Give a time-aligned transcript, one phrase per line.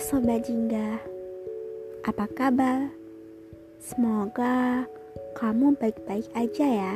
[0.00, 0.96] Sobat Jingga,
[2.08, 2.88] apa kabar?
[3.76, 4.88] Semoga
[5.36, 6.94] kamu baik-baik aja ya.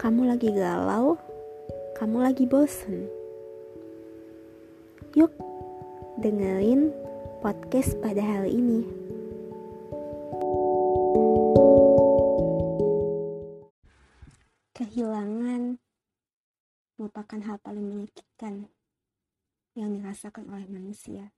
[0.00, 1.20] Kamu lagi galau,
[2.00, 3.04] kamu lagi bosen.
[5.12, 5.28] Yuk,
[6.24, 6.96] dengerin
[7.44, 8.80] podcast pada hari ini.
[14.72, 15.76] Kehilangan
[16.96, 18.72] merupakan hal paling menyakitkan
[19.76, 21.36] yang dirasakan oleh manusia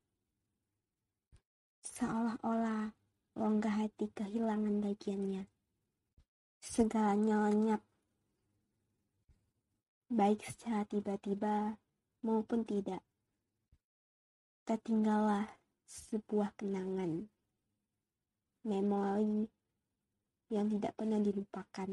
[1.93, 2.97] seolah-olah
[3.37, 5.45] rongga hati kehilangan bagiannya.
[6.57, 7.85] Segalanya lenyap,
[10.09, 11.77] baik secara tiba-tiba
[12.25, 13.05] maupun tidak.
[14.65, 15.53] Tertinggallah
[15.85, 17.29] sebuah kenangan,
[18.65, 19.45] memori
[20.49, 21.91] yang tidak pernah dilupakan.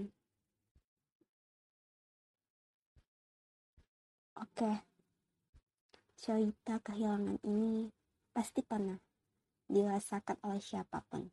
[4.40, 4.72] Oke,
[6.16, 7.92] cerita kehilangan ini
[8.32, 9.09] pasti pernah
[9.70, 11.30] dirasakan oleh siapa pun,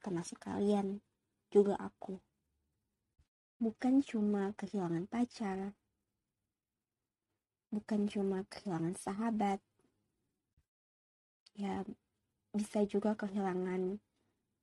[0.00, 1.04] termasuk kalian,
[1.52, 2.16] juga aku.
[3.60, 5.76] Bukan cuma kehilangan pacar,
[7.68, 9.60] bukan cuma kehilangan sahabat,
[11.52, 11.84] ya
[12.56, 14.00] bisa juga kehilangan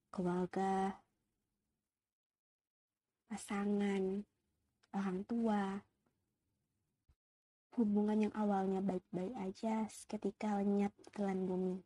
[0.09, 0.97] keluarga,
[3.29, 4.25] pasangan,
[4.95, 5.83] orang tua,
[7.75, 11.83] hubungan yang awalnya baik-baik aja seketika lenyap telan bumi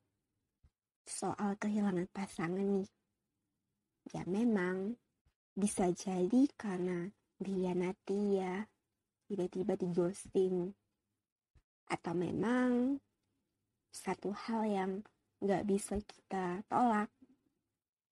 [1.09, 2.89] soal kehilangan pasangan nih.
[4.13, 4.93] Ya memang
[5.57, 7.09] bisa jadi karena
[7.41, 8.69] dia nanti ya,
[9.25, 10.69] tiba-tiba di ghosting.
[11.89, 13.01] Atau memang
[13.89, 14.91] satu hal yang
[15.41, 17.09] gak bisa kita tolak,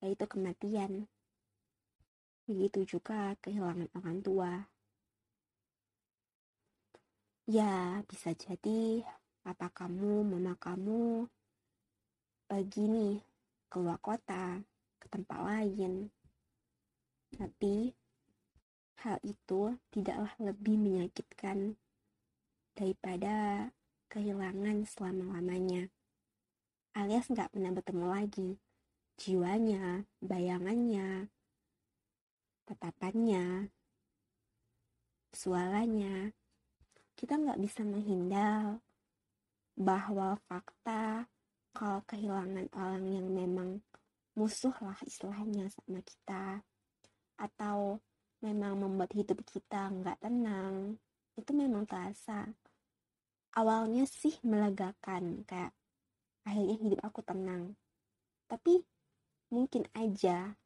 [0.02, 1.06] yaitu kematian.
[2.50, 4.54] Begitu juga kehilangan orang tua.
[7.48, 9.06] Ya, bisa jadi
[9.46, 11.30] papa kamu, mama kamu
[12.48, 13.16] pergi nih
[13.68, 14.64] keluar kota,
[14.98, 16.08] ke tempat lain.
[17.36, 17.92] Tapi
[19.04, 21.76] hal itu tidaklah lebih menyakitkan
[22.74, 23.70] daripada
[24.08, 25.92] kehilangan selama-lamanya.
[26.96, 28.50] Alias nggak pernah bertemu lagi.
[29.18, 31.28] Jiwanya, bayangannya,
[32.64, 33.70] tatapannya,
[35.34, 36.32] suaranya.
[37.18, 38.82] Kita nggak bisa menghindar
[39.78, 41.30] bahwa fakta
[41.78, 43.86] kalau kehilangan orang yang memang
[44.34, 46.66] musuh lah istilahnya sama kita.
[47.38, 48.02] Atau
[48.42, 50.98] memang membuat hidup kita nggak tenang
[51.38, 52.50] itu memang terasa.
[53.54, 55.70] Awalnya sih melegakan kayak
[56.50, 57.78] akhirnya hidup aku tenang.
[58.50, 58.82] Tapi
[59.54, 60.58] mungkin aja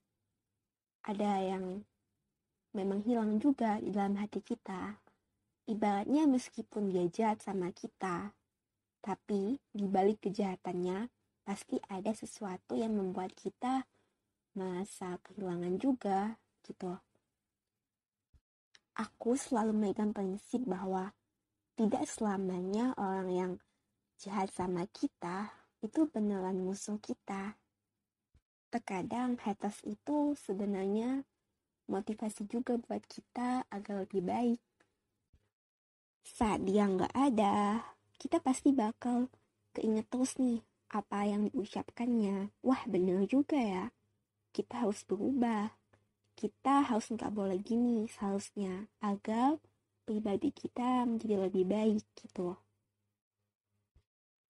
[1.03, 1.83] ada yang
[2.71, 4.95] memang hilang juga di dalam hati kita.
[5.67, 8.31] Ibaratnya meskipun dia jahat sama kita
[9.01, 11.09] tapi di balik kejahatannya
[11.41, 13.83] pasti ada sesuatu yang membuat kita
[14.53, 16.95] merasa kehilangan juga gitu.
[18.95, 21.15] Aku selalu memegang prinsip bahwa
[21.73, 23.51] tidak selamanya orang yang
[24.21, 25.49] jahat sama kita
[25.81, 27.57] itu beneran musuh kita.
[28.69, 31.25] Terkadang haters itu sebenarnya
[31.89, 34.61] motivasi juga buat kita agar lebih baik.
[36.21, 37.81] Saat dia nggak ada,
[38.21, 39.33] kita pasti bakal
[39.73, 40.61] keinget terus nih
[40.93, 42.53] apa yang diucapkannya.
[42.61, 43.85] Wah bener juga ya,
[44.53, 45.73] kita harus berubah.
[46.37, 49.57] Kita harus nggak boleh gini seharusnya agar
[50.05, 52.53] pribadi kita menjadi lebih baik gitu.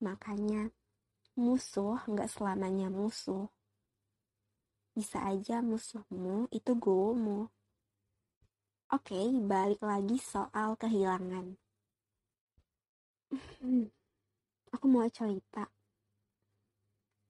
[0.03, 0.67] Makanya
[1.39, 3.47] musuh nggak selamanya musuh.
[4.91, 7.47] Bisa aja musuhmu itu gurumu.
[8.91, 11.55] Oke, balik lagi soal kehilangan.
[13.31, 13.87] Hmm,
[14.75, 15.71] aku mau cerita.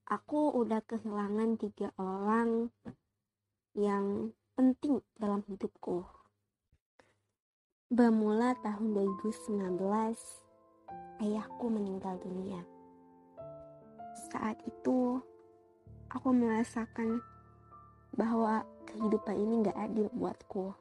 [0.10, 2.74] Aku udah kehilangan tiga orang
[3.78, 6.02] yang penting dalam hidupku.
[7.94, 9.78] Bermula tahun 2019,
[11.22, 12.66] ayahku meninggal dunia.
[14.34, 15.22] Saat itu,
[16.10, 17.22] aku merasakan
[18.18, 20.74] bahwa kehidupan ini gak adil buatku.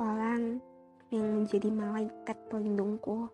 [0.00, 0.64] Orang
[1.12, 3.28] yang menjadi malaikat pelindungku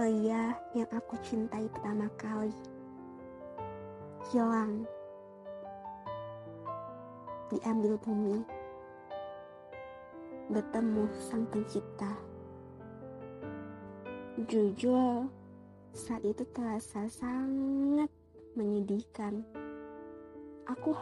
[0.00, 2.48] pria yang aku cintai pertama kali?
[4.32, 4.88] Hilang.
[7.52, 8.40] Diambil bumi.
[10.48, 12.16] Bertemu sang pencipta.
[14.48, 15.28] Jujur
[15.92, 18.08] saat itu terasa sangat
[18.56, 19.44] menyedihkan.
[20.64, 20.96] Aku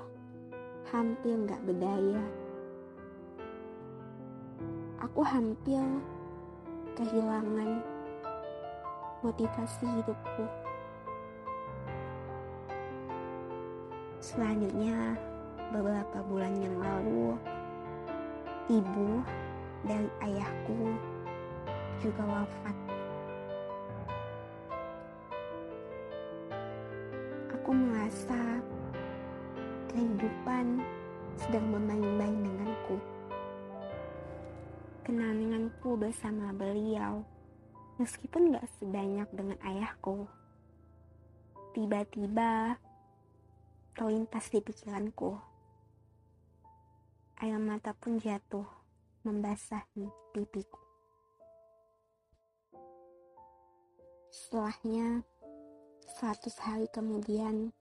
[0.91, 2.27] hampir gak berdaya.
[4.99, 5.87] Aku hampir
[6.99, 7.98] kehilangan
[9.23, 10.45] motivasi hidupku.
[14.23, 15.19] Selanjutnya,
[15.75, 17.35] beberapa bulan yang lalu,
[18.71, 19.23] ibu
[19.87, 20.95] dan ayahku
[21.99, 22.77] juga wafat.
[27.59, 28.63] Aku merasa
[29.91, 30.79] kehidupan
[31.35, 32.97] sedang bermain-main denganku.
[35.03, 37.25] Kenanganku bersama beliau
[37.99, 40.31] meskipun gak sebanyak dengan ayahku.
[41.75, 42.79] Tiba-tiba
[43.99, 45.35] terlintas di pikiranku.
[47.39, 48.67] Air mata pun jatuh
[49.23, 50.79] membasahi pipiku.
[54.31, 55.23] Setelahnya,
[56.19, 57.75] seratus hari kemudian,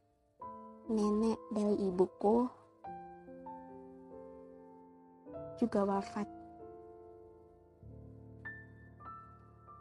[0.90, 2.50] nenek dari ibuku
[5.58, 6.37] juga wafat.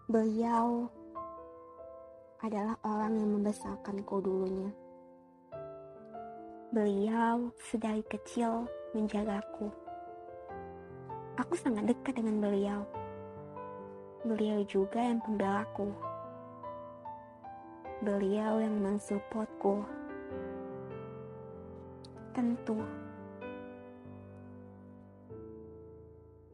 [0.06, 0.86] Beliau
[2.38, 4.70] adalah orang yang membesarkanku dulunya.
[6.70, 9.66] Beliau sedari kecil menjagaku.
[11.42, 12.86] Aku sangat dekat dengan beliau.
[14.22, 15.90] Beliau juga yang pembelaku.
[18.06, 19.82] Beliau yang mensupportku.
[22.30, 22.78] Tentu,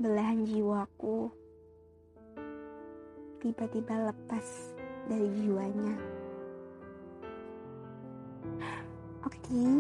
[0.01, 1.42] belahan jiwaku
[3.43, 4.47] tiba-tiba lepas
[5.11, 5.99] dari jiwanya.
[9.27, 9.75] Oke, okay.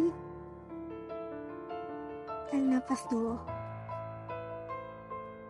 [2.50, 3.38] tarik nafas dulu.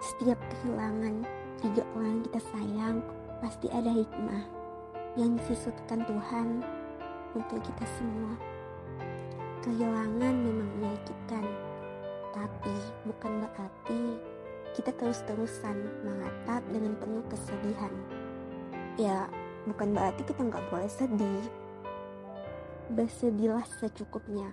[0.05, 1.25] Setiap kehilangan
[1.65, 3.01] tiga orang kita sayang,
[3.41, 4.45] pasti ada hikmah
[5.17, 6.61] yang disisutkan Tuhan
[7.33, 8.37] untuk kita semua.
[9.65, 11.49] Kehilangan memang menyakitkan,
[12.37, 12.77] tapi
[13.09, 14.21] bukan berarti
[14.73, 17.93] kita terus-terusan mengatap dengan penuh kesedihan.
[18.97, 19.29] Ya,
[19.69, 21.45] bukan berarti kita nggak boleh sedih.
[22.93, 24.53] Bersedihlah secukupnya.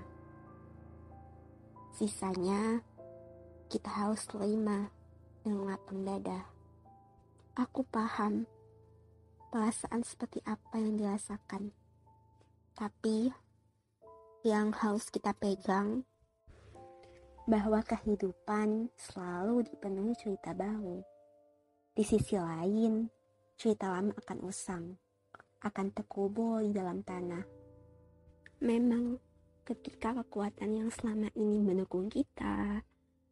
[1.96, 2.84] Sisanya,
[3.68, 4.92] kita harus terima
[5.44, 6.48] dengan lapang dada.
[7.60, 8.48] Aku paham
[9.52, 11.76] perasaan seperti apa yang dirasakan.
[12.76, 13.32] Tapi,
[14.48, 16.08] yang harus kita pegang
[17.50, 21.02] bahwa kehidupan selalu dipenuhi cerita baru.
[21.98, 23.10] Di sisi lain,
[23.58, 24.94] cerita lama akan usang,
[25.66, 27.42] akan terkubur di dalam tanah.
[28.62, 29.18] Memang,
[29.66, 32.86] ketika kekuatan yang selama ini mendukung kita,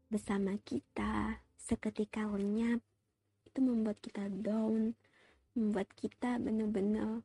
[0.10, 2.82] bersama kita, seketika lenyap,
[3.46, 4.98] itu membuat kita down,
[5.54, 7.22] membuat kita benar-benar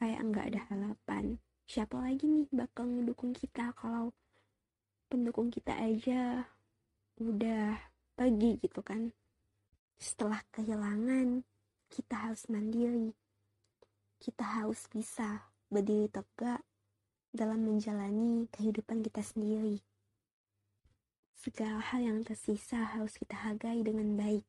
[0.00, 1.36] kayak nggak ada harapan.
[1.68, 4.16] Siapa lagi nih bakal ngedukung kita kalau
[5.08, 6.44] pendukung kita aja
[7.18, 7.80] udah
[8.14, 9.10] pergi gitu kan.
[9.98, 11.42] Setelah kehilangan
[11.88, 13.16] kita harus mandiri.
[14.20, 16.60] Kita harus bisa berdiri tegak
[17.32, 19.80] dalam menjalani kehidupan kita sendiri.
[21.38, 24.44] Segala hal yang tersisa harus kita hargai dengan baik.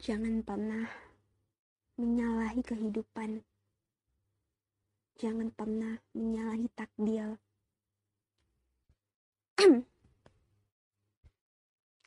[0.00, 0.88] Jangan pernah
[1.96, 3.44] menyalahi kehidupan.
[5.20, 7.36] Jangan pernah menyalahi takdir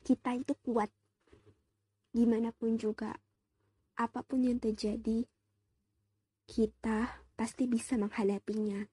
[0.07, 0.89] kita itu kuat.
[2.13, 3.13] Gimana pun juga
[3.93, 5.25] apa pun yang terjadi
[6.49, 8.89] kita pasti bisa menghadapinya.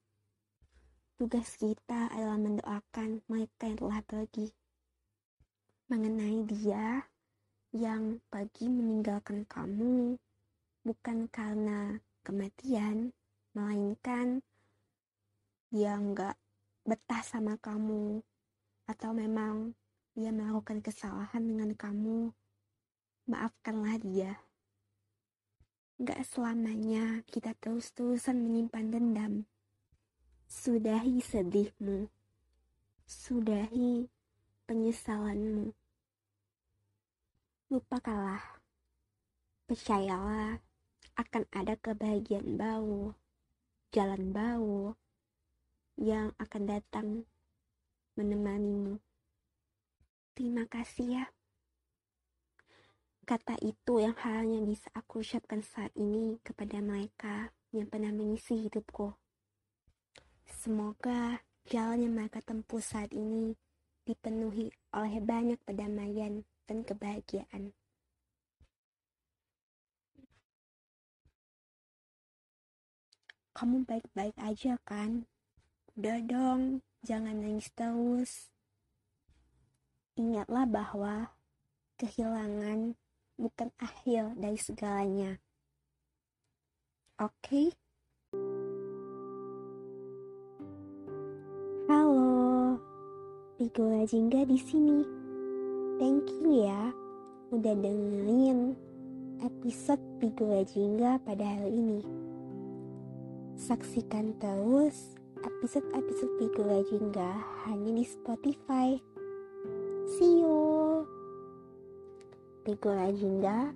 [1.17, 4.52] Tugas kita adalah mendoakan mereka yang telah pergi.
[5.88, 7.05] Mengenai dia
[7.73, 10.21] yang pergi meninggalkan kamu
[10.85, 13.12] bukan karena kematian
[13.52, 14.45] melainkan
[15.71, 16.35] dia nggak
[16.88, 18.25] betah sama kamu
[18.91, 19.79] atau memang
[20.19, 22.35] dia melakukan kesalahan dengan kamu,
[23.31, 24.43] maafkanlah dia.
[26.03, 29.35] Gak selamanya kita terus-terusan menyimpan dendam.
[30.51, 32.11] Sudahi sedihmu.
[33.07, 34.11] Sudahi
[34.67, 35.71] penyesalanmu.
[37.71, 38.43] Lupakanlah.
[39.71, 40.59] Percayalah
[41.15, 43.15] akan ada kebahagiaan baru,
[43.95, 44.99] jalan baru
[45.95, 47.09] yang akan datang
[48.21, 49.00] menemanimu.
[50.37, 51.25] Terima kasih ya.
[53.25, 59.17] Kata itu yang hanya bisa aku ucapkan saat ini kepada mereka yang pernah mengisi hidupku.
[60.45, 63.57] Semoga jalan yang mereka tempuh saat ini
[64.05, 67.73] dipenuhi oleh banyak kedamaian dan kebahagiaan.
[73.55, 75.29] Kamu baik-baik aja kan?
[75.95, 78.50] Udah dong, Jangan nangis terus.
[80.16, 81.14] Ingatlah bahwa
[82.00, 82.97] kehilangan
[83.40, 85.40] bukan akhir dari segalanya.
[87.21, 87.33] Oke?
[87.45, 87.69] Okay?
[93.61, 95.04] Pigula Jingga di sini.
[96.00, 96.97] Thank you ya
[97.52, 98.73] udah dengerin
[99.45, 102.00] episode Pigula Jingga pada hari ini.
[103.61, 107.31] Saksikan terus episode-episode Pigula Jingga
[107.65, 109.01] hanya di Spotify.
[110.17, 111.05] See you.
[112.61, 113.73] Pigula Jingga,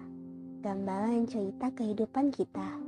[0.61, 2.83] gambaran cerita kehidupan kita.